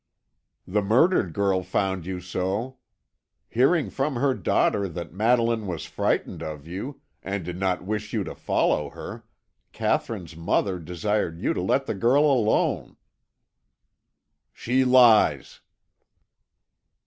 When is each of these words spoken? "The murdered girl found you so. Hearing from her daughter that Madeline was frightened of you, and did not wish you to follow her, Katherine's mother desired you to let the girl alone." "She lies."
"The 0.65 0.81
murdered 0.81 1.31
girl 1.31 1.61
found 1.61 2.07
you 2.07 2.19
so. 2.21 2.79
Hearing 3.49 3.91
from 3.91 4.15
her 4.15 4.33
daughter 4.33 4.87
that 4.89 5.13
Madeline 5.13 5.67
was 5.67 5.85
frightened 5.85 6.41
of 6.41 6.65
you, 6.67 7.01
and 7.21 7.45
did 7.45 7.59
not 7.59 7.83
wish 7.85 8.11
you 8.11 8.23
to 8.23 8.33
follow 8.33 8.89
her, 8.89 9.25
Katherine's 9.73 10.35
mother 10.35 10.79
desired 10.79 11.39
you 11.39 11.53
to 11.53 11.61
let 11.61 11.85
the 11.85 11.93
girl 11.93 12.25
alone." 12.25 12.97
"She 14.51 14.83
lies." 14.83 15.59